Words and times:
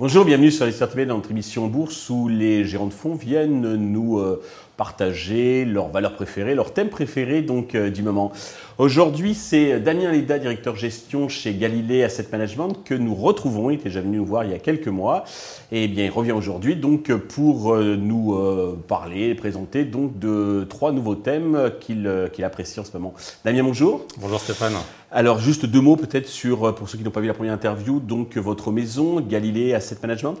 Bonjour, 0.00 0.24
bienvenue 0.24 0.50
sur 0.50 0.64
les 0.64 0.72
dans 1.06 1.16
notre 1.16 1.30
émission 1.30 1.66
Bourse 1.68 2.08
où 2.10 2.28
les 2.28 2.64
gérants 2.64 2.86
de 2.86 2.92
fonds 2.92 3.14
viennent 3.14 3.74
nous 3.74 4.18
euh, 4.18 4.42
partager 4.78 5.64
leurs 5.64 5.88
valeurs 5.88 6.14
préférées, 6.14 6.54
leurs 6.54 6.72
thèmes 6.72 6.88
préférés 6.88 7.42
donc 7.42 7.74
euh, 7.74 7.90
du 7.90 8.04
moment. 8.04 8.30
Aujourd'hui, 8.78 9.34
c'est 9.34 9.80
Damien 9.80 10.12
Leda, 10.12 10.38
directeur 10.38 10.76
gestion 10.76 11.28
chez 11.28 11.52
Galilée 11.54 12.04
Asset 12.04 12.28
Management, 12.30 12.84
que 12.84 12.94
nous 12.94 13.14
retrouvons. 13.16 13.70
Il 13.70 13.74
était 13.74 13.88
déjà 13.88 14.00
venu 14.00 14.18
nous 14.18 14.24
voir 14.24 14.44
il 14.44 14.52
y 14.52 14.54
a 14.54 14.60
quelques 14.60 14.86
mois. 14.86 15.24
Et 15.72 15.88
bien, 15.88 16.04
il 16.04 16.10
revient 16.10 16.30
aujourd'hui 16.30 16.76
donc 16.76 17.12
pour 17.12 17.74
euh, 17.74 17.96
nous 17.96 18.34
euh, 18.34 18.78
parler, 18.86 19.34
présenter 19.34 19.84
donc 19.84 20.16
de 20.20 20.64
trois 20.70 20.92
nouveaux 20.92 21.16
thèmes 21.16 21.72
qu'il 21.80 22.06
apprécie 22.44 22.78
en 22.78 22.84
ce 22.84 22.92
moment. 22.92 23.14
Damien, 23.44 23.64
bonjour. 23.64 24.06
Bonjour 24.20 24.38
Stéphane. 24.38 24.74
Alors, 25.10 25.40
juste 25.40 25.66
deux 25.66 25.80
mots 25.80 25.96
peut-être 25.96 26.28
sur, 26.28 26.72
pour 26.76 26.88
ceux 26.88 26.98
qui 26.98 27.04
n'ont 27.04 27.10
pas 27.10 27.20
vu 27.20 27.26
la 27.26 27.34
première 27.34 27.54
interview, 27.54 27.98
donc 27.98 28.36
votre 28.36 28.70
maison, 28.70 29.20
Galilée 29.20 29.74
Asset 29.74 29.96
Management. 30.02 30.36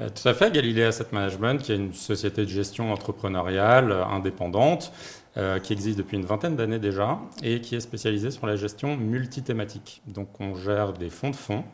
Euh, 0.00 0.08
tout 0.08 0.26
à 0.28 0.34
fait, 0.34 0.50
Galilée 0.50 0.84
Asset 0.84 1.06
Management, 1.12 1.62
qui 1.62 1.72
est 1.72 1.76
une 1.76 1.92
société 1.92 2.44
de 2.44 2.50
gestion 2.50 2.92
entrepreneuriale 2.92 3.92
euh, 3.92 4.04
indépendante, 4.04 4.92
euh, 5.36 5.58
qui 5.58 5.72
existe 5.72 5.98
depuis 5.98 6.16
une 6.16 6.24
vingtaine 6.24 6.56
d'années 6.56 6.78
déjà, 6.78 7.18
et 7.42 7.60
qui 7.60 7.76
est 7.76 7.80
spécialisée 7.80 8.30
sur 8.30 8.46
la 8.46 8.56
gestion 8.56 8.96
multithématique. 8.96 10.02
Donc 10.06 10.40
on 10.40 10.54
gère 10.54 10.92
des 10.92 11.10
fonds 11.10 11.30
de 11.30 11.36
fonds, 11.36 11.64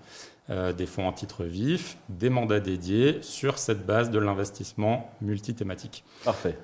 des 0.48 0.86
fonds 0.86 1.08
en 1.08 1.12
titre 1.12 1.42
vif, 1.42 1.96
des 2.08 2.30
mandats 2.30 2.60
dédiés 2.60 3.18
sur 3.20 3.58
cette 3.58 3.84
base 3.84 4.12
de 4.12 4.20
l'investissement 4.20 5.10
multithématique. 5.20 6.04
Parfait. 6.24 6.56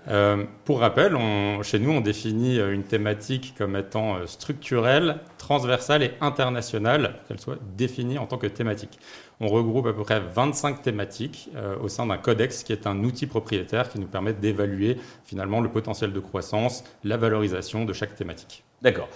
pour 0.64 0.78
rappel, 0.78 1.18
chez 1.62 1.80
nous, 1.80 1.90
on 1.90 2.00
définit 2.00 2.60
une 2.60 2.84
thématique 2.84 3.54
comme 3.58 3.74
étant 3.74 4.24
structurelle, 4.28 5.16
transversale 5.36 6.04
et 6.04 6.12
internationale, 6.20 7.16
qu'elle 7.26 7.40
soit 7.40 7.58
définie 7.76 8.18
en 8.18 8.26
tant 8.26 8.38
que 8.38 8.46
thématique. 8.46 9.00
On 9.44 9.48
regroupe 9.48 9.88
à 9.88 9.92
peu 9.92 10.04
près 10.04 10.20
25 10.20 10.82
thématiques 10.82 11.50
euh, 11.56 11.74
au 11.82 11.88
sein 11.88 12.06
d'un 12.06 12.16
codex 12.16 12.62
qui 12.62 12.72
est 12.72 12.86
un 12.86 13.02
outil 13.02 13.26
propriétaire 13.26 13.88
qui 13.88 13.98
nous 13.98 14.06
permet 14.06 14.32
d'évaluer 14.32 14.98
finalement 15.24 15.60
le 15.60 15.68
potentiel 15.68 16.12
de 16.12 16.20
croissance, 16.20 16.84
la 17.02 17.16
valorisation 17.16 17.84
de 17.84 17.92
chaque 17.92 18.14
thématique. 18.14 18.62
D'accord. 18.82 19.08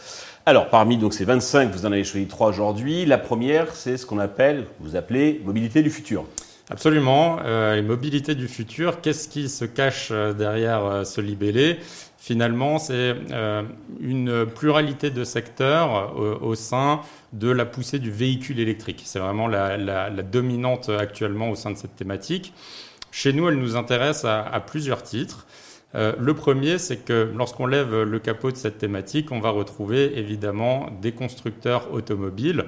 Alors, 0.44 0.68
parmi 0.68 0.98
donc 0.98 1.14
ces 1.14 1.24
25, 1.24 1.70
vous 1.70 1.86
en 1.86 1.92
avez 1.92 2.02
choisi 2.02 2.26
trois 2.26 2.48
aujourd'hui. 2.48 3.06
La 3.06 3.18
première, 3.18 3.76
c'est 3.76 3.96
ce 3.96 4.04
qu'on 4.04 4.18
appelle, 4.18 4.66
vous 4.80 4.96
appelez 4.96 5.40
mobilité 5.44 5.80
du 5.80 5.90
futur. 5.90 6.24
Absolument. 6.68 7.38
Euh, 7.44 7.76
les 7.76 7.82
mobilités 7.82 8.34
du 8.34 8.48
futur, 8.48 9.00
qu'est-ce 9.00 9.28
qui 9.28 9.48
se 9.48 9.64
cache 9.64 10.08
euh, 10.10 10.32
derrière 10.32 11.06
ce 11.06 11.20
libellé? 11.20 11.78
Finalement, 12.18 12.80
c'est 12.80 13.14
une 14.00 14.46
pluralité 14.46 15.10
de 15.10 15.22
secteurs 15.22 16.16
au 16.16 16.56
sein 16.56 17.02
de 17.32 17.48
la 17.48 17.64
poussée 17.64 18.00
du 18.00 18.10
véhicule 18.10 18.58
électrique. 18.58 19.02
C'est 19.04 19.20
vraiment 19.20 19.46
la, 19.46 20.10
dominante 20.24 20.88
actuellement 20.88 21.50
au 21.50 21.54
sein 21.54 21.70
de 21.70 21.76
cette 21.76 21.94
thématique. 21.94 22.52
Chez 23.12 23.32
nous, 23.32 23.48
elle 23.48 23.60
nous 23.60 23.76
intéresse 23.76 24.24
à, 24.24 24.60
plusieurs 24.66 25.04
titres. 25.04 25.46
Euh, 25.94 26.12
le 26.18 26.34
premier, 26.34 26.78
c'est 26.78 26.98
que 26.98 27.30
lorsqu'on 27.34 27.66
lève 27.66 28.02
le 28.02 28.18
capot 28.18 28.50
de 28.50 28.56
cette 28.56 28.78
thématique, 28.78 29.32
on 29.32 29.40
va 29.40 29.50
retrouver 29.50 30.18
évidemment 30.18 30.88
des 31.00 31.12
constructeurs 31.12 31.92
automobiles 31.92 32.66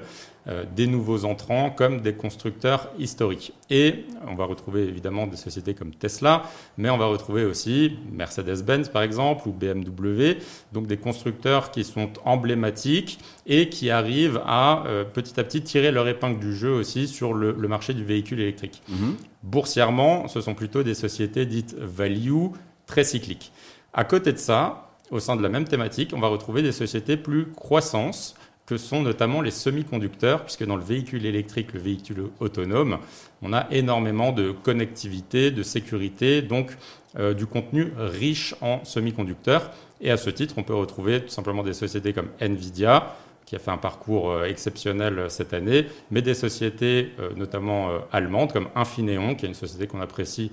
euh, 0.49 0.63
des 0.75 0.87
nouveaux 0.87 1.25
entrants 1.25 1.69
comme 1.69 2.01
des 2.01 2.13
constructeurs 2.13 2.89
historiques. 2.97 3.53
Et 3.69 4.05
on 4.25 4.35
va 4.35 4.45
retrouver 4.45 4.83
évidemment 4.83 5.27
des 5.27 5.35
sociétés 5.35 5.73
comme 5.73 5.93
Tesla, 5.93 6.43
mais 6.77 6.89
on 6.89 6.97
va 6.97 7.05
retrouver 7.05 7.43
aussi 7.43 7.97
Mercedes-Benz 8.13 8.89
par 8.89 9.03
exemple 9.03 9.47
ou 9.47 9.51
BMW, 9.51 10.37
donc 10.71 10.87
des 10.87 10.97
constructeurs 10.97 11.71
qui 11.71 11.83
sont 11.83 12.09
emblématiques 12.25 13.19
et 13.45 13.69
qui 13.69 13.91
arrivent 13.91 14.41
à 14.45 14.85
euh, 14.87 15.03
petit 15.03 15.39
à 15.39 15.43
petit 15.43 15.61
tirer 15.61 15.91
leur 15.91 16.07
épingle 16.07 16.39
du 16.39 16.55
jeu 16.55 16.71
aussi 16.71 17.07
sur 17.07 17.33
le, 17.33 17.53
marché 17.67 17.93
du 17.93 18.03
véhicule 18.03 18.39
électrique. 18.39 18.81
Mhm. 18.87 19.17
Boursièrement, 19.43 20.27
ce 20.29 20.41
sont 20.41 20.55
plutôt 20.55 20.83
des 20.83 20.95
sociétés 20.95 21.45
dites 21.45 21.75
value, 21.77 22.47
très 22.89 23.03
cycliques. 23.03 23.53
À 23.93 24.03
côté 24.03 24.33
de 24.33 24.37
ça, 24.37 24.89
au 25.11 25.19
sein 25.19 25.35
de 25.35 25.43
la 25.43 25.49
même 25.49 25.65
thématique, 25.65 26.11
on 26.13 26.19
va 26.19 26.27
retrouver 26.27 26.61
des 26.61 26.71
sociétés 26.71 27.17
plus 27.17 27.51
croissance, 27.51 28.35
que 28.65 28.77
sont 28.77 29.01
notamment 29.01 29.41
les 29.41 29.51
semi-conducteurs, 29.51 30.43
puisque 30.43 30.65
dans 30.65 30.75
le 30.75 30.83
véhicule 30.83 31.25
électrique, 31.25 31.73
le 31.73 31.79
véhicule 31.79 32.25
autonome, 32.39 32.99
on 33.41 33.51
a 33.53 33.67
énormément 33.71 34.31
de 34.31 34.51
connectivité, 34.51 35.49
de 35.49 35.63
sécurité, 35.63 36.43
donc 36.43 36.77
euh, 37.17 37.33
du 37.33 37.47
contenu 37.47 37.91
riche 37.97 38.53
en 38.61 38.83
semi-conducteurs. 38.85 39.71
Et 40.01 40.11
à 40.11 40.17
ce 40.17 40.29
titre, 40.29 40.55
on 40.57 40.63
peut 40.63 40.75
retrouver 40.75 41.21
tout 41.21 41.29
simplement 41.29 41.63
des 41.63 41.73
sociétés 41.73 42.13
comme 42.13 42.29
Nvidia, 42.39 43.15
qui 43.49 43.55
a 43.55 43.59
fait 43.59 43.71
un 43.71 43.77
parcours 43.77 44.29
euh, 44.29 44.45
exceptionnel 44.45 45.25
cette 45.29 45.53
année, 45.53 45.87
mais 46.11 46.21
des 46.21 46.35
sociétés 46.35 47.13
euh, 47.19 47.31
notamment 47.35 47.89
allemandes 48.11 48.53
comme 48.53 48.69
Infineon, 48.75 49.33
qui 49.33 49.45
est 49.45 49.49
une 49.49 49.55
société 49.55 49.87
qu'on 49.87 50.01
apprécie 50.01 50.51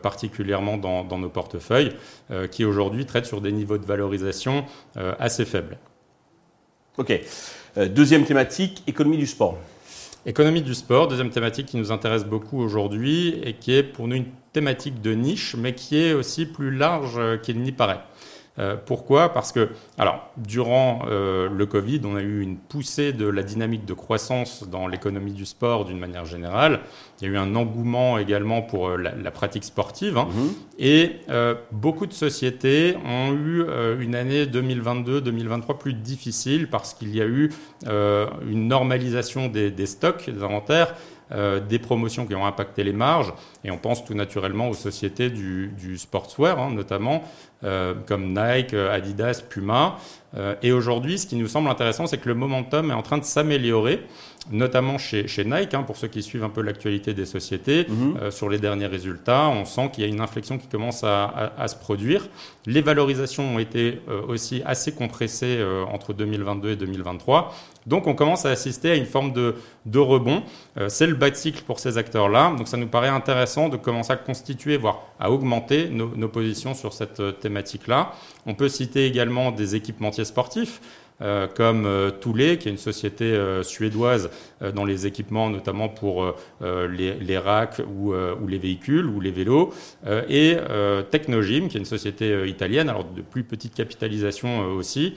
particulièrement 0.00 0.78
dans, 0.78 1.04
dans, 1.04 1.18
nos 1.18 1.28
portefeuilles, 1.28 1.92
qui 2.50 2.64
aujourd'hui 2.64 3.04
traite 3.04 3.26
sur 3.26 3.42
des 3.42 3.52
niveaux 3.52 3.76
de 3.76 3.84
valorisation 3.84 4.64
assez 5.18 5.44
faibles. 5.44 5.76
Ok. 6.96 7.20
Euh, 7.76 7.88
deuxième 7.88 8.24
thématique, 8.24 8.82
économie 8.86 9.18
du 9.18 9.26
sport. 9.26 9.58
Économie 10.24 10.62
du 10.62 10.74
sport, 10.74 11.08
deuxième 11.08 11.28
thématique 11.28 11.66
qui 11.66 11.76
nous 11.76 11.92
intéresse 11.92 12.24
beaucoup 12.24 12.58
aujourd'hui 12.58 13.38
et 13.44 13.52
qui 13.52 13.74
est 13.74 13.82
pour 13.82 14.08
nous 14.08 14.16
une 14.16 14.26
thématique 14.54 15.02
de 15.02 15.12
niche, 15.12 15.54
mais 15.58 15.74
qui 15.74 15.98
est 15.98 16.14
aussi 16.14 16.46
plus 16.46 16.74
large 16.74 17.20
qu'il 17.42 17.60
n'y 17.60 17.72
paraît. 17.72 18.00
Euh, 18.58 18.76
pourquoi? 18.76 19.32
Parce 19.32 19.52
que, 19.52 19.70
alors, 19.98 20.30
durant 20.36 21.02
euh, 21.08 21.48
le 21.50 21.66
Covid, 21.66 22.00
on 22.04 22.16
a 22.16 22.22
eu 22.22 22.40
une 22.40 22.56
poussée 22.56 23.12
de 23.12 23.26
la 23.26 23.42
dynamique 23.42 23.84
de 23.84 23.92
croissance 23.92 24.64
dans 24.68 24.86
l'économie 24.86 25.32
du 25.32 25.44
sport 25.44 25.84
d'une 25.84 25.98
manière 25.98 26.24
générale. 26.24 26.80
Il 27.20 27.28
y 27.28 27.30
a 27.30 27.34
eu 27.34 27.36
un 27.36 27.54
engouement 27.54 28.18
également 28.18 28.62
pour 28.62 28.88
euh, 28.88 28.96
la, 28.96 29.30
pratique 29.30 29.64
sportive. 29.64 30.16
Hein. 30.16 30.28
Mhm. 30.32 30.52
Et 30.78 31.16
beaucoup 31.72 32.06
de 32.06 32.12
sociétés 32.12 32.96
ont 33.04 33.32
eu 33.32 33.64
une 33.98 34.14
année 34.14 34.44
2022-2023 34.44 35.78
plus 35.78 35.94
difficile 35.94 36.68
parce 36.68 36.94
qu'il 36.94 37.14
y 37.14 37.20
a 37.20 37.26
eu 37.26 37.50
une 37.86 38.68
normalisation 38.68 39.48
des, 39.48 39.70
des 39.70 39.86
stocks, 39.86 40.30
des 40.30 40.42
inventaires 40.42 40.94
euh, 41.32 41.58
des 41.58 41.80
promotions 41.80 42.24
qui 42.24 42.36
ont 42.36 42.46
impacté 42.46 42.84
les 42.84 42.92
marges, 42.92 43.34
et 43.64 43.72
on 43.72 43.78
pense 43.78 44.04
tout 44.04 44.14
naturellement 44.14 44.68
aux 44.68 44.74
sociétés 44.74 45.28
du, 45.28 45.98
sportswear, 45.98 46.56
hein, 46.56 46.70
notamment 46.72 47.24
euh, 47.66 47.94
comme 48.06 48.28
Nike, 48.28 48.74
Adidas, 48.74 49.42
Puma. 49.48 49.98
Euh, 50.36 50.54
et 50.62 50.72
aujourd'hui, 50.72 51.18
ce 51.18 51.26
qui 51.26 51.36
nous 51.36 51.48
semble 51.48 51.68
intéressant, 51.68 52.06
c'est 52.06 52.18
que 52.18 52.28
le 52.28 52.34
momentum 52.34 52.90
est 52.90 52.94
en 52.94 53.02
train 53.02 53.18
de 53.18 53.24
s'améliorer 53.24 54.00
notamment 54.50 54.98
chez, 54.98 55.26
chez 55.28 55.44
Nike, 55.44 55.74
hein, 55.74 55.82
pour 55.82 55.96
ceux 55.96 56.08
qui 56.08 56.22
suivent 56.22 56.44
un 56.44 56.48
peu 56.48 56.62
l'actualité 56.62 57.14
des 57.14 57.26
sociétés, 57.26 57.86
mhm. 57.88 58.16
euh, 58.20 58.30
sur 58.30 58.48
les 58.48 58.58
derniers 58.58 58.86
résultats, 58.86 59.48
on 59.48 59.64
sent 59.64 59.90
qu'il 59.92 60.04
y 60.04 60.06
a 60.06 60.10
une 60.10 60.20
inflexion 60.20 60.58
qui 60.58 60.68
commence 60.68 61.04
à, 61.04 61.52
à, 61.56 61.68
se 61.68 61.76
produire. 61.76 62.28
Les 62.66 62.80
valorisations 62.80 63.56
ont 63.56 63.58
été 63.58 64.00
euh, 64.08 64.22
aussi 64.28 64.62
assez 64.64 64.92
compressées 64.92 65.56
euh, 65.58 65.84
entre 65.84 66.12
2022 66.12 66.70
et 66.70 66.76
2023. 66.76 67.54
Donc 67.86 68.06
on 68.06 68.14
commence 68.14 68.46
à 68.46 68.50
assister 68.50 68.90
à 68.90 68.94
une 68.96 69.06
forme 69.06 69.32
de, 69.32 69.54
de 69.84 70.00
rebond. 70.00 70.42
C'est 70.88 71.06
le 71.06 71.14
bas 71.14 71.30
de 71.30 71.36
cycle 71.36 71.62
pour 71.62 71.78
ces 71.78 71.98
acteurs-là. 71.98 72.52
Donc 72.58 72.66
ça 72.66 72.76
nous 72.76 72.88
paraît 72.88 73.08
intéressant 73.08 73.68
de 73.68 73.76
commencer 73.76 74.12
à 74.12 74.16
constituer, 74.16 74.76
voire 74.76 75.02
à 75.20 75.30
augmenter 75.30 75.88
nos, 75.88 76.08
nos 76.16 76.26
positions 76.26 76.74
sur 76.74 76.92
cette 76.92 77.20
thématique-là. 77.56 78.12
On 78.46 78.54
peut 78.54 78.68
citer 78.68 79.06
également 79.06 79.50
des 79.50 79.74
équipementiers 79.74 80.24
sportifs. 80.24 80.80
Euh, 81.22 81.46
comme 81.46 81.86
euh, 81.86 82.10
qui 82.20 82.68
est 82.68 82.70
une 82.70 82.76
société 82.76 83.24
euh, 83.24 83.62
suédoise 83.62 84.28
dans 84.74 84.84
les 84.84 85.06
équipements, 85.06 85.48
notamment 85.48 85.88
pour 85.88 86.34
les, 86.60 87.38
racks 87.38 87.80
ou, 87.86 88.12
les 88.48 88.58
véhicules 88.58 89.04
ou 89.04 89.20
les 89.20 89.30
vélos, 89.30 89.72
et 90.30 90.56
Technogym, 91.10 91.68
qui 91.68 91.76
est 91.76 91.80
une 91.80 91.86
société 91.86 92.48
italienne, 92.48 92.88
alors 92.88 93.04
de 93.04 93.20
plus 93.20 93.44
petite 93.44 93.74
capitalisation 93.74 94.66
aussi, 94.68 95.14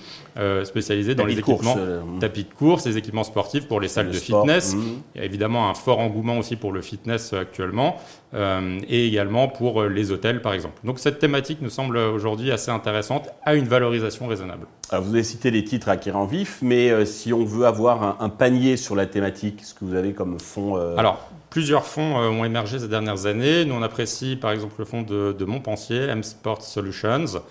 spécialisée 0.66 1.16
dans 1.16 1.26
les 1.26 1.40
équipements 1.40 1.78
tapis 2.20 2.44
de 2.44 2.54
course, 2.54 2.86
les 2.86 2.98
équipements 2.98 3.24
sportifs 3.24 3.66
pour 3.66 3.80
les 3.80 3.88
salles 3.88 4.10
de 4.10 4.14
fitness. 4.14 4.76
Mmh. 4.76 4.84
Il 5.16 5.20
y 5.20 5.22
a 5.22 5.26
évidemment 5.26 5.70
un 5.70 5.74
fort 5.74 6.00
engouement 6.00 6.38
aussi 6.38 6.58
pour 6.58 6.74
le 6.74 6.82
fitness 6.82 7.32
actuellement. 7.32 7.98
Et 8.34 9.08
également 9.08 9.48
pour 9.48 9.84
les 9.84 10.12
hôtels, 10.12 10.42
par 10.42 10.54
exemple. 10.54 10.80
Donc 10.84 11.00
cette 11.00 11.20
thématique 11.20 11.60
nous 11.62 11.70
semble 11.70 11.98
aujourd'hui 11.98 12.52
assez 12.52 12.72
intéressante, 12.72 13.30
à 13.44 13.56
une 13.56 13.68
valorisation 13.68 14.28
raisonnable. 14.28 14.68
Alors 14.92 15.04
vous 15.04 15.14
avez 15.14 15.24
cité 15.24 15.52
les 15.52 15.64
titres 15.64 15.90
acquérant 15.90 16.26
vif, 16.26 16.60
mais 16.64 16.90
euh, 16.90 17.06
si 17.06 17.32
on 17.32 17.46
veut 17.46 17.68
avoir 17.68 18.22
un, 18.22 18.30
panier 18.30 18.76
sur 18.76 18.96
la 18.96 19.06
thématique, 19.06 19.64
ce 19.64 19.76
que 19.76 19.86
vous 19.86 19.94
avez 19.94 20.14
comme 20.14 20.40
fonds 20.40 20.78
euh, 20.78 20.98
Alors, 20.98 21.30
plusieurs 21.52 21.86
fonds 21.86 22.20
euh, 22.20 22.30
ont 22.30 22.44
émergé 22.44 22.80
ces 22.80 22.88
dernières 22.88 23.28
années. 23.28 23.66
Nous, 23.66 23.76
on 23.76 23.84
apprécie 23.84 24.36
par 24.36 24.52
exemple 24.52 24.74
le 24.80 24.86
fonds 24.86 25.04
de, 25.04 25.36
de 25.38 25.46
Montpensier, 25.46 26.08
M 26.10 26.24
Sport 26.24 26.64
Solutions, 26.64 27.42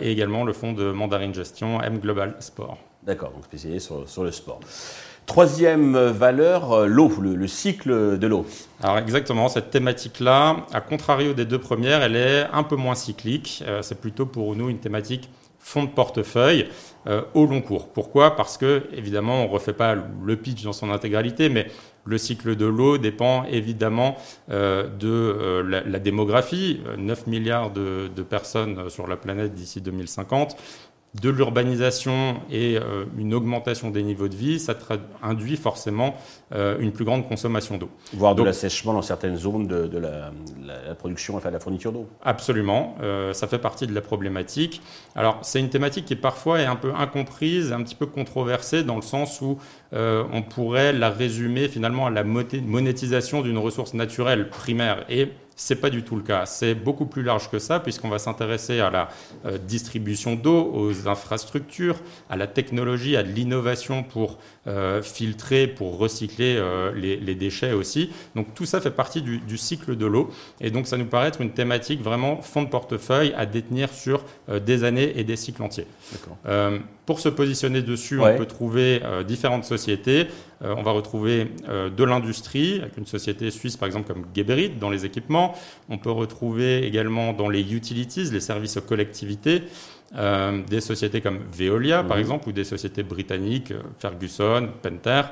et 0.00 0.10
également 0.12 0.44
le 0.44 0.52
fonds 0.52 0.74
de 0.74 0.92
Mandarin 0.92 1.32
Gestion, 1.32 1.82
M 1.82 1.98
Global 1.98 2.34
Sport. 2.40 2.76
D'accord, 3.02 3.32
donc 3.32 3.44
spécialisé 3.44 3.80
sur, 3.80 4.24
le 4.24 4.30
sport. 4.30 4.60
Troisième 5.26 5.96
valeur, 5.96 6.86
l'eau, 6.86 7.10
le, 7.20 7.46
cycle 7.46 8.18
de 8.18 8.26
l'eau. 8.26 8.46
Alors 8.82 8.98
exactement, 8.98 9.48
cette 9.48 9.70
thématique-là, 9.70 10.66
à 10.72 10.80
contrario 10.80 11.32
des 11.32 11.44
deux 11.44 11.58
premières, 11.58 12.02
elle 12.02 12.16
est 12.16 12.46
un 12.52 12.62
peu 12.62 12.76
moins 12.76 12.94
cyclique. 12.94 13.64
c'est 13.80 14.00
plutôt 14.00 14.26
pour 14.26 14.54
nous 14.54 14.68
une 14.68 14.78
thématique 14.78 15.30
fonds 15.64 15.84
de 15.84 15.88
portefeuille 15.88 16.68
euh, 17.06 17.22
au 17.32 17.46
long 17.46 17.62
cours. 17.62 17.88
Pourquoi? 17.88 18.36
Parce 18.36 18.58
que, 18.58 18.82
évidemment, 18.92 19.40
on 19.40 19.48
ne 19.48 19.52
refait 19.52 19.72
pas 19.72 19.94
le 19.94 20.36
pitch 20.36 20.62
dans 20.62 20.74
son 20.74 20.90
intégralité, 20.90 21.48
mais 21.48 21.68
le 22.04 22.18
cycle 22.18 22.54
de 22.54 22.66
l'eau 22.66 22.98
dépend 22.98 23.44
évidemment 23.44 24.16
euh, 24.50 24.86
de 24.86 25.08
euh, 25.08 25.82
la, 25.86 25.98
démographie. 25.98 26.82
9 26.98 27.26
milliards 27.26 27.70
de 27.70 28.22
personnes 28.28 28.90
sur 28.90 29.06
la 29.06 29.16
planète 29.16 29.54
d'ici 29.54 29.80
2050 29.80 30.56
de 31.20 31.30
l'urbanisation 31.30 32.40
et 32.50 32.76
euh, 32.76 33.04
une 33.16 33.34
augmentation 33.34 33.90
des 33.90 34.02
niveaux 34.02 34.28
de 34.28 34.34
vie, 34.34 34.58
ça 34.58 34.74
induit 35.22 35.56
forcément 35.56 36.16
euh, 36.52 36.76
une 36.80 36.92
plus 36.92 37.04
grande 37.04 37.28
consommation 37.28 37.76
d'eau. 37.78 37.88
Voire 38.12 38.34
de 38.34 38.42
l'assèchement 38.42 38.92
dans 38.92 39.02
certaines 39.02 39.36
zones 39.36 39.68
de, 39.68 39.98
la, 39.98 40.94
production, 40.96 41.36
enfin 41.36 41.50
de 41.50 41.54
la 41.54 41.60
fourniture 41.60 41.92
d'eau. 41.92 42.08
Absolument, 42.22 42.96
euh, 43.00 43.32
ça 43.32 43.46
fait 43.46 43.58
partie 43.58 43.86
de 43.86 43.94
la 43.94 44.00
problématique. 44.00 44.82
Alors 45.14 45.38
c'est 45.42 45.60
une 45.60 45.70
thématique 45.70 46.04
qui 46.04 46.16
parfois 46.16 46.60
est 46.60 46.66
un 46.66 46.76
peu 46.76 46.92
incomprise, 46.92 47.72
un 47.72 47.82
petit 47.82 47.94
peu 47.94 48.06
controversée 48.06 48.82
dans 48.82 48.96
le 48.96 49.02
sens 49.02 49.40
où 49.40 49.58
on 49.92 50.42
pourrait 50.42 50.92
la 50.92 51.08
résumer 51.08 51.68
finalement 51.68 52.06
à 52.06 52.10
la 52.10 52.24
monétisation 52.24 53.42
d'une 53.42 53.58
ressource 53.58 53.94
naturelle 53.94 54.48
primaire. 54.48 55.04
Et 55.08 55.28
c'est 55.56 55.76
pas 55.76 55.90
du 55.90 56.02
tout 56.02 56.16
le 56.16 56.22
cas. 56.22 56.46
C'est 56.46 56.74
beaucoup 56.74 57.06
plus 57.06 57.22
large 57.22 57.50
que 57.50 57.58
ça, 57.58 57.80
puisqu'on 57.80 58.08
va 58.08 58.18
s'intéresser 58.18 58.80
à 58.80 58.90
la 58.90 59.08
euh, 59.46 59.58
distribution 59.58 60.34
d'eau, 60.34 60.70
aux 60.74 61.08
infrastructures, 61.08 61.96
à 62.28 62.36
la 62.36 62.46
technologie, 62.46 63.16
à 63.16 63.22
de 63.22 63.28
l'innovation 63.28 64.02
pour 64.02 64.38
euh, 64.66 65.02
filtrer, 65.02 65.66
pour 65.66 65.98
recycler 65.98 66.56
euh, 66.56 66.92
les, 66.94 67.34
déchets 67.34 67.72
aussi. 67.72 68.10
Donc 68.34 68.54
tout 68.54 68.64
ça 68.64 68.80
fait 68.80 68.90
partie 68.90 69.22
du, 69.22 69.58
cycle 69.58 69.96
de 69.96 70.06
l'eau. 70.06 70.30
Et 70.60 70.70
donc 70.70 70.86
ça 70.86 70.96
nous 70.96 71.06
paraît 71.06 71.28
être 71.28 71.40
une 71.40 71.52
thématique 71.52 72.02
vraiment 72.02 72.40
fond 72.42 72.62
de 72.62 72.68
portefeuille 72.68 73.32
à 73.36 73.46
détenir 73.46 73.92
sur 73.92 74.24
des 74.48 74.84
années 74.84 75.12
et 75.16 75.24
des 75.24 75.36
cycles 75.36 75.62
entiers. 75.62 75.86
pour 77.06 77.20
se 77.20 77.28
positionner 77.28 77.82
dessus, 77.82 78.20
on 78.20 78.36
peut 78.36 78.46
trouver 78.46 79.00
différentes 79.26 79.64
sociétés. 79.64 80.28
on 80.60 80.82
va 80.82 80.92
retrouver 80.92 81.50
de 81.68 82.04
l'industrie, 82.04 82.80
avec 82.80 82.96
une 82.96 83.06
société 83.06 83.50
suisse 83.50 83.76
par 83.76 83.86
exemple 83.86 84.12
comme 84.12 84.24
Geberit 84.34 84.70
dans 84.70 84.90
les 84.90 85.04
équipements. 85.04 85.43
On 85.88 85.98
peut 85.98 86.10
retrouver 86.10 86.86
également 86.86 87.32
dans 87.32 87.48
les 87.48 87.74
utilities, 87.74 88.24
les 88.32 88.40
services 88.40 88.76
aux 88.76 88.82
collectivités, 88.82 89.62
euh, 90.16 90.62
des 90.68 90.80
sociétés 90.80 91.20
comme 91.20 91.40
Veolia, 91.52 92.04
par 92.04 92.16
mhm. 92.16 92.20
exemple, 92.20 92.48
ou 92.48 92.52
des 92.52 92.64
sociétés 92.64 93.02
britanniques, 93.02 93.72
euh, 93.72 93.82
Ferguson, 93.98 94.68
Penter, 94.80 95.22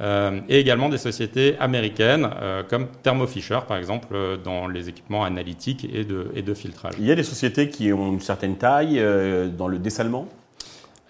euh, 0.00 0.40
et 0.48 0.58
également 0.58 0.88
des 0.88 0.98
sociétés 0.98 1.56
américaines 1.60 2.28
comme 2.68 2.88
Thermo 3.02 3.28
Fisher, 3.28 3.60
par 3.68 3.76
exemple, 3.76 4.16
dans 4.42 4.66
les 4.66 4.88
équipements 4.88 5.22
analytiques 5.22 5.88
et 5.92 6.04
de, 6.04 6.32
et 6.34 6.42
de 6.42 6.52
filtrage. 6.52 6.94
Il 6.98 7.06
y 7.06 7.12
a 7.12 7.14
des 7.14 7.22
sociétés 7.22 7.68
qui 7.68 7.92
ont 7.92 8.12
une 8.12 8.20
certaine 8.20 8.56
taille 8.56 9.00
dans 9.56 9.68
le 9.68 9.78
dessalement? 9.78 10.26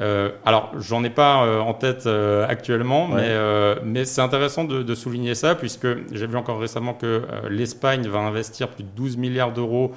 Euh, 0.00 0.31
alors, 0.44 0.73
j'en 0.81 1.05
ai 1.05 1.11
pas 1.11 1.44
euh, 1.44 1.61
en 1.61 1.73
tête 1.73 2.06
euh, 2.06 2.44
actuellement, 2.49 3.06
mais, 3.06 3.37
mais 3.85 4.05
c'est 4.05 4.20
intéressant 4.20 4.64
de, 4.64 4.82
de, 4.82 4.94
souligner 4.94 5.35
ça, 5.35 5.55
puisque 5.55 5.87
j'ai 6.12 6.26
vu 6.26 6.37
encore 6.37 6.58
récemment 6.58 6.94
que 6.94 7.23
l'Espagne 7.49 8.08
va 8.08 8.19
investir 8.19 8.69
plus 8.69 8.82
de 8.82 8.88
12 8.96 9.17
milliards 9.17 9.52
d'euros 9.52 9.93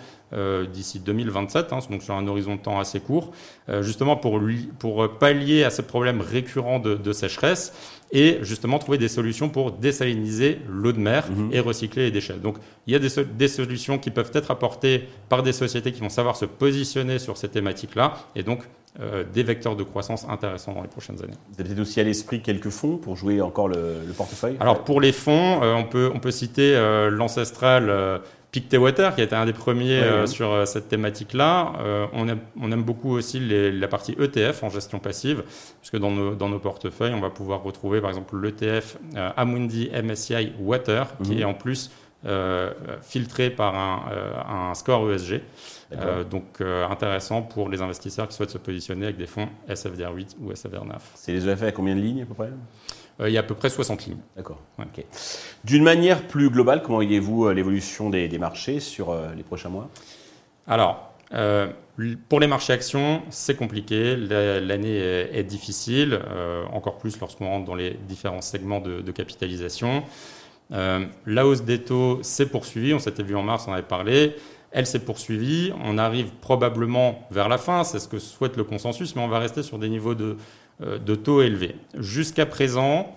d'ici 0.73 0.99
2027, 0.99 1.71
hein, 1.71 1.79
donc 1.89 2.03
sur 2.03 2.13
un 2.13 2.27
horizon 2.27 2.55
de 2.55 2.59
temps 2.59 2.79
assez 2.79 2.99
court, 2.99 3.31
justement 3.79 4.17
pour, 4.17 4.41
pour 4.77 5.17
pallier 5.17 5.63
à 5.63 5.69
ces 5.69 5.83
problèmes 5.83 6.19
récurrents 6.19 6.79
de, 6.79 6.95
de, 6.95 7.13
sécheresse 7.13 7.73
et 8.11 8.39
justement 8.41 8.77
trouver 8.77 8.97
des 8.97 9.07
solutions 9.07 9.47
pour 9.47 9.71
désaliniser 9.71 10.59
l'eau 10.67 10.91
de 10.91 10.99
mer 10.99 11.29
mhm. 11.31 11.49
et 11.53 11.61
recycler 11.61 12.03
les 12.03 12.11
déchets. 12.11 12.33
Donc, 12.33 12.57
il 12.87 12.93
y 12.93 12.95
a 12.97 12.99
des, 12.99 13.09
des 13.23 13.47
solutions 13.47 13.99
qui 13.99 14.11
peuvent 14.11 14.31
être 14.33 14.51
apportées 14.51 15.07
par 15.29 15.43
des 15.43 15.53
sociétés 15.53 15.93
qui 15.93 16.01
vont 16.01 16.09
savoir 16.09 16.35
se 16.35 16.45
positionner 16.45 17.19
sur 17.19 17.37
ces 17.37 17.47
thématiques-là, 17.47 18.15
et 18.35 18.43
donc 18.43 18.63
euh, 18.99 19.23
des 19.31 19.43
vecteurs 19.43 19.75
de 19.75 19.83
croissance 19.83 20.25
intéressants 20.27 20.73
dans 20.73 20.81
les 20.81 20.87
prochaines 20.87 21.21
années. 21.23 21.35
Vous 21.53 21.61
avez 21.63 21.79
aussi 21.79 21.99
à 21.99 22.03
l'esprit 22.03 22.41
quelques 22.41 22.69
fonds 22.69 22.97
pour 22.97 23.15
jouer 23.15 23.41
encore 23.41 23.67
le, 23.67 24.01
portefeuille? 24.17 24.57
Alors 24.59 24.83
pour 24.83 25.01
les 25.01 25.11
fonds, 25.11 25.61
euh, 25.61 25.75
on, 25.75 25.83
peut, 25.83 26.09
on 26.15 26.19
peut 26.19 26.31
citer 26.31 26.75
euh, 26.75 27.11
l'ancestral 27.11 28.21
Pictewater 28.49 29.13
qui 29.13 29.21
a 29.21 29.25
été 29.25 29.35
un 29.35 29.45
des 29.45 29.53
premiers 29.53 30.01
sur 30.25 30.65
cette 30.65 30.87
thématique-là. 30.87 31.73
On 32.13 32.27
aime, 32.27 32.39
on, 32.59 32.71
aime, 32.71 32.81
beaucoup 32.81 33.11
aussi 33.11 33.39
la 33.39 33.87
partie 33.87 34.15
ETF 34.19 34.63
en 34.63 34.69
gestion 34.69 34.97
passive, 34.97 35.43
puisque 35.81 35.97
dans 35.97 36.09
nos, 36.09 36.33
dans 36.33 36.49
nos 36.49 36.57
portefeuilles, 36.57 37.13
on 37.13 37.19
va 37.19 37.29
pouvoir 37.29 37.61
retrouver 37.61 37.99
par 37.99 38.09
exemple 38.09 38.39
l'ETF 38.39 38.97
Amundi 39.35 39.91
MSCI 39.91 40.53
Water, 40.59 41.07
qui 41.23 41.33
mhm. 41.33 41.39
est 41.39 41.43
en 41.43 41.53
plus 41.53 41.91
filtré 43.01 43.49
par 43.49 43.75
un, 43.75 44.69
un 44.69 44.73
score 44.73 45.11
ESG. 45.11 45.41
Euh, 45.93 46.25
donc 46.25 46.59
euh, 46.59 46.85
intéressant 46.87 47.41
pour 47.41 47.69
les 47.69 47.81
investisseurs 47.81 48.27
qui 48.27 48.35
souhaitent 48.35 48.49
se 48.49 48.57
positionner 48.57 49.05
avec 49.05 49.17
des 49.17 49.25
fonds 49.25 49.47
SFDR8 49.69 50.35
ou 50.41 50.51
SFDR9. 50.51 50.97
C'est 51.15 51.31
les 51.31 51.47
EFA 51.47 51.67
à 51.67 51.71
combien 51.71 51.95
de 51.95 52.01
lignes 52.01 52.23
à 52.23 52.25
peu 52.25 52.33
près? 52.33 52.49
Euh, 53.21 53.29
il 53.29 53.33
y 53.33 53.37
a 53.37 53.39
à 53.39 53.43
peu 53.43 53.55
près 53.55 53.69
60 53.69 54.05
lignes. 54.05 54.17
D'accord. 54.35 54.59
D'une 55.63 55.83
manière 55.83 56.23
plus 56.27 56.49
globale, 56.49 56.81
comment 56.81 56.97
voyez-vous 56.97 57.49
l'évolution 57.51 58.09
des, 58.09 58.37
marchés 58.37 58.79
sur 58.79 59.15
les 59.35 59.43
prochains 59.43 59.69
mois? 59.69 59.89
Alors, 60.67 61.13
pour 62.29 62.39
les 62.39 62.47
marchés 62.47 62.73
actions, 62.73 63.21
c'est 63.29 63.55
compliqué. 63.55 64.15
L'année 64.15 64.97
est, 64.97 65.43
difficile, 65.43 66.19
encore 66.71 66.97
plus 66.97 67.19
lorsqu'on 67.19 67.47
rentre 67.47 67.65
dans 67.65 67.75
les 67.75 67.97
différents 68.07 68.41
segments 68.41 68.81
de, 68.81 69.01
de 69.01 69.11
capitalisation. 69.11 70.03
La 70.69 71.47
hausse 71.47 71.63
des 71.63 71.79
taux 71.79 72.19
s'est 72.23 72.47
poursuivie. 72.47 72.93
On 72.93 72.99
s'était 72.99 73.23
vu 73.23 73.35
en 73.35 73.43
mars, 73.43 73.65
on 73.67 73.73
avait 73.73 73.81
parlé. 73.83 74.35
Elle 74.71 74.85
s'est 74.85 74.99
poursuivie. 74.99 75.71
On 75.83 75.97
arrive 75.97 76.27
probablement 76.41 77.27
vers 77.31 77.49
la 77.49 77.57
fin, 77.57 77.83
c'est 77.83 77.99
ce 77.99 78.07
que 78.07 78.19
souhaite 78.19 78.57
le 78.57 78.63
consensus, 78.63 79.15
mais 79.15 79.21
on 79.21 79.27
va 79.27 79.39
rester 79.39 79.63
sur 79.63 79.79
des 79.79 79.89
niveaux 79.89 80.15
de, 80.15 80.37
euh, 80.81 80.99
taux 81.15 81.41
élevés. 81.41 81.75
Jusqu'à 81.97 82.45
présent, 82.45 83.15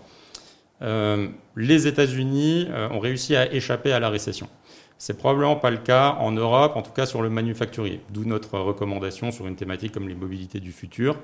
euh, 0.83 1.29
les 1.57 1.87
États-Unis 1.87 2.69
euh, 2.71 2.89
ont 2.91 3.01
réussi 3.01 3.37
à 3.37 3.53
échapper 3.53 3.93
à 3.93 4.01
la 4.01 4.09
récession. 4.09 4.49
C'est 4.97 5.17
probablement 5.17 5.57
pas 5.57 5.71
le 5.71 5.79
cas 5.79 6.17
en 6.21 6.31
Europe, 6.33 6.73
en 6.77 6.83
tout 6.83 6.93
cas 6.93 7.07
sur 7.07 7.23
le 7.23 7.31
manufacturier. 7.31 8.01
D'où 8.11 8.25
notre 8.25 8.59
recommandation 8.59 9.31
sur 9.31 9.47
une 9.47 9.57
thématique 9.57 9.93
comme 9.93 10.09
les 10.09 10.15
mobilités 10.15 10.61
du 10.61 10.73
futur, 10.73 11.17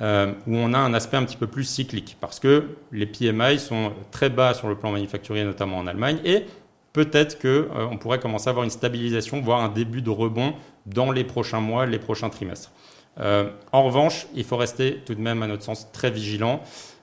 où 0.00 0.56
on 0.56 0.72
a 0.74 0.78
un 0.78 0.94
aspect 0.94 1.16
un 1.16 1.24
petit 1.24 1.36
peu 1.36 1.48
plus 1.48 1.64
cyclique, 1.64 2.16
parce 2.20 2.38
que 2.38 2.76
les 2.92 3.06
PMI 3.06 3.58
sont 3.58 3.92
très 4.10 4.30
bas 4.30 4.54
sur 4.54 4.68
le 4.68 4.76
plan 4.76 4.92
manufacturier, 4.92 5.44
notamment 5.44 5.78
en 5.78 5.86
Allemagne, 5.86 6.18
et 6.24 6.44
peut-être 6.92 7.38
qu'on 7.38 7.48
euh, 7.48 7.96
pourrait 8.00 8.18
commencer 8.18 8.48
à 8.48 8.50
avoir 8.50 8.64
une 8.64 8.70
stabilisation, 8.70 9.40
voire 9.40 9.60
un 9.60 9.68
début 9.68 10.02
de 10.02 10.10
rebond 10.10 10.54
dans 10.86 11.12
les 11.12 11.24
prochains 11.24 11.60
mois, 11.60 11.86
les 11.86 11.98
prochains 11.98 12.30
trimestres. 12.30 12.72
Euh, 13.20 13.50
en 13.72 13.84
revanche, 13.84 14.26
il 14.34 14.44
faut 14.44 14.56
rester 14.56 15.00
tout 15.04 15.14
de 15.14 15.20
même, 15.20 15.42
à 15.42 15.46
notre 15.46 15.62
sens, 15.62 15.90
très 15.92 16.10
vigilant 16.10 16.60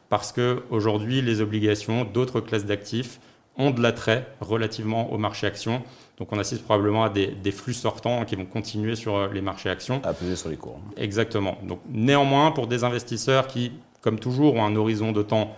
parce 0.10 0.32
qu'aujourd'hui, 0.32 1.22
les 1.22 1.42
obligations 1.42 2.06
d'autres 2.06 2.40
classes 2.40 2.66
d'actifs 2.66 3.20
ont 3.58 3.72
de 3.72 3.82
l'attrait 3.82 4.28
relativement 4.40 5.12
au 5.12 5.18
marché 5.18 5.48
actions. 5.48 5.82
Donc 6.18 6.32
on 6.32 6.40
assiste 6.40 6.64
probablement 6.64 7.04
à 7.04 7.10
des, 7.10 7.52
flux 7.52 7.74
sortants 7.74 8.24
qui 8.26 8.36
vont 8.36 8.46
continuer 8.46 8.96
sur 8.96 9.16
euh, 9.16 9.28
les 9.34 9.42
marchés 9.42 9.70
actions. 9.70 10.02
À 10.04 10.14
peser 10.14 10.36
sur 10.36 10.50
les 10.50 10.56
cours. 10.56 10.80
Exactement. 10.98 11.58
Donc 11.64 11.80
néanmoins, 11.90 12.52
pour 12.52 12.68
des 12.68 12.84
investisseurs 12.84 13.48
qui, 13.48 13.74
comme 14.02 14.20
toujours, 14.20 14.56
ont 14.56 14.66
un 14.66 14.76
horizon 14.76 15.12
de 15.12 15.22
temps 15.22 15.56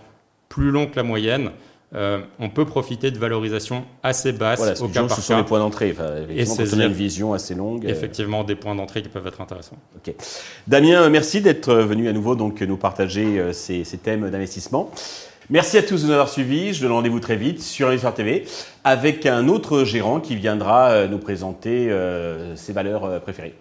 plus 0.48 0.70
long 0.70 0.86
que 0.86 0.96
la 0.96 1.04
moyenne, 1.04 1.50
euh, 1.94 2.20
on 2.38 2.50
peut 2.50 2.66
profiter 2.66 3.10
de 3.10 3.18
valorisation 3.18 3.84
assez 4.02 4.32
basse 4.32 4.58
voilà, 4.58 4.82
au 4.82 4.88
cas 4.88 5.04
par 5.04 5.16
Ce 5.16 5.22
sont 5.22 5.36
les 5.38 5.44
points 5.44 5.60
d'entrée. 5.60 5.94
et 6.28 6.44
c'est 6.44 6.72
une 6.72 6.88
vision 6.88 7.32
assez 7.32 7.54
longue. 7.54 7.86
Euh, 7.86 7.90
Effectivement, 7.90 8.42
des 8.42 8.56
points 8.56 8.74
d'entrée 8.74 9.00
qui 9.00 9.08
peuvent 9.08 9.26
être 9.26 9.40
intéressants. 9.40 9.78
Ok. 9.96 10.12
Damien, 10.66 11.08
merci 11.08 11.40
d'être 11.40 11.72
venu 11.72 12.08
à 12.08 12.12
nouveau 12.12 12.34
donc 12.34 12.60
nous 12.60 12.76
partager 12.76 13.52
ces, 13.52 13.84
thèmes 14.02 14.28
d'investissement. 14.28 14.90
Merci 15.50 15.78
à 15.78 15.82
tous 15.82 16.02
de 16.02 16.08
nous 16.08 16.12
avoir 16.12 16.28
suivis. 16.28 16.74
Je 16.74 16.82
donne 16.82 16.92
rendez-vous 16.92 17.20
très 17.20 17.36
vite 17.36 17.62
sur 17.62 17.88
Investor 17.88 18.12
TV 18.12 18.44
avec 18.84 19.24
un 19.24 19.48
autre 19.48 19.84
gérant 19.84 20.20
qui 20.20 20.36
viendra 20.36 21.06
nous 21.06 21.18
présenter 21.18 21.90
ses 22.54 22.74
valeurs 22.74 23.22
préférées. 23.22 23.54